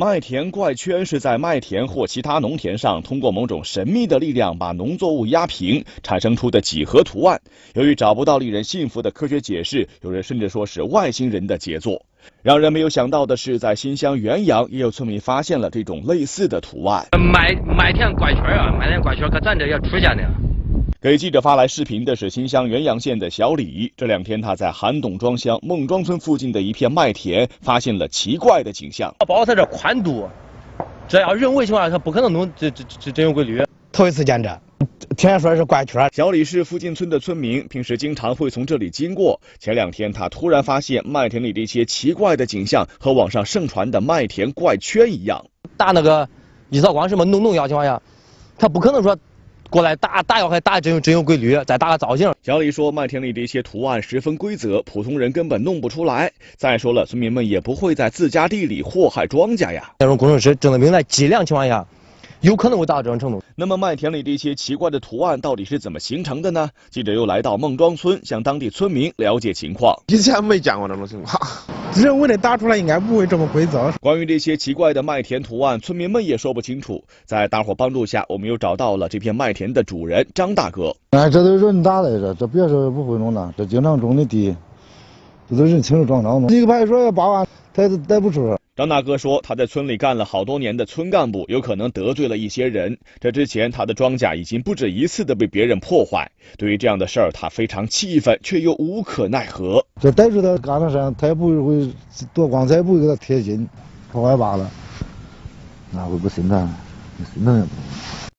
[0.00, 7.40] 麦田怪圈是在麦田或其他农田上通过某种神秘的力量把农作物压平产生出的几何图案。
[7.74, 12.06] 由于找不到令人信服的科学解释，有人甚至说是外星人的杰作。
[12.42, 17.08] 让人没有想到的是，在新乡原阳也有村民发现了这种类似的图案。
[17.18, 20.22] 麦麦田怪圈啊，麦田怪圈可咱这也出现的。
[21.00, 23.92] 给记者发来视频的是新乡原阳县的小李。
[23.96, 29.14] 这两天他在韩董庄乡孟庄村附近的一片麦田发现了奇怪的景象。
[29.20, 30.28] 包括它这宽度，
[31.06, 33.62] 这要人为情况下，它不可能弄这这这真有规律。
[33.92, 34.60] 头一次见这，
[35.16, 36.10] 听人说是怪圈。
[36.12, 39.40] 小李是附近村的村民，平时经常会从这里经过。
[39.60, 45.46] 前两天他突然发现麦田里的一些奇怪的景象和网上盛传的麦田怪圈一样。
[45.76, 46.28] 打那个
[46.70, 48.02] 一扫光什么农农药情况下，
[48.58, 49.16] 他不可能说。
[49.70, 52.34] 过来打打药还打真有真有规律，再打个造型。
[52.42, 56.32] 小李说，麦田里的一些图案十分规则，普通人根本弄不出来。
[56.56, 59.92] 再说了，村民们也不会在自家地里祸害庄稼呀。
[59.98, 61.86] 那种工程师整的明在计量情况下。
[62.40, 63.42] 有可能会达到这种程度。
[63.56, 66.70] 那么麦田里的一些奇怪的图案到底是怎么形成的呢？
[66.88, 70.04] 记者又来到孟庄村，向当地村民了解情况。
[70.06, 71.36] 以前没见过这种情况，
[71.96, 73.92] 人为的打出来应该不会这么规则。
[74.00, 77.02] 关于这些奇怪的麦田图案，村民们也说不清楚。
[77.24, 80.94] 在大伙帮助下，我们又找到了这片麦田的主人张大哥。
[81.10, 84.54] 哎，这都是人打的，这这别说不会弄的，这经常种的地，
[85.50, 86.50] 这都人清楚庄账弄。
[86.50, 88.56] 一个派出所要八万，逮逮不出。
[88.78, 92.96] 张大哥说，他在村里干了好多年的村干部，有可能得罪了一些人。
[93.18, 96.30] 这之前，他的庄稼已经不止一次的被别人破坏。
[96.58, 99.84] 对于这样的事儿，他非常气愤，却又无可奈何。
[100.00, 101.92] 这逮住他干了啥，他也不会
[102.32, 103.68] 夺光彩，不会给他贴金，
[104.12, 104.70] 破坏罢了，
[105.90, 106.72] 哪会不心疼？
[107.34, 107.70] 心疼也不。